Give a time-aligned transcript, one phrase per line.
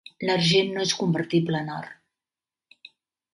[0.27, 1.91] L'argent no és convertible en or.